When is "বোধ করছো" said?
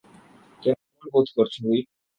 1.13-1.59